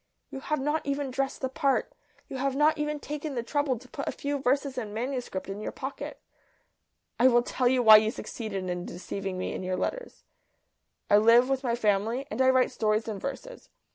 You 0.31 0.39
have 0.39 0.59
not 0.59 0.83
even 0.83 1.11
dressed 1.11 1.41
the 1.41 1.47
part. 1.47 1.93
You 2.27 2.37
have 2.37 2.55
not 2.55 2.79
even 2.79 2.99
taken 2.99 3.35
the 3.35 3.43
trouble 3.43 3.77
to 3.77 3.87
put 3.87 4.07
a 4.07 4.11
few 4.11 4.39
verses 4.39 4.75
in 4.75 4.95
manuscript 4.95 5.47
in 5.47 5.61
your 5.61 5.71
pocket. 5.71 6.19
I 7.19 7.27
will 7.27 7.43
tell 7.43 7.67
you 7.67 7.83
why 7.83 7.97
you 7.97 8.09
succeeded 8.09 8.67
in 8.67 8.83
deceiving 8.87 9.37
me 9.37 9.53
in 9.53 9.61
your 9.61 9.77
letters. 9.77 10.23
I 11.07 11.17
live 11.17 11.49
with 11.49 11.61
my 11.63 11.75
family, 11.75 12.25
and 12.31 12.41
I 12.41 12.49
write 12.49 12.71
stories 12.71 13.07
and 13.07 13.21
verses. 13.21 13.69